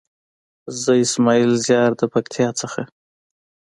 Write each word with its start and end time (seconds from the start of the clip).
زه 0.81 0.91
اسماعيل 1.05 1.51
زيار 1.65 1.91
د 1.99 2.01
پکتيا 2.13 2.49
څخه. 2.61 2.81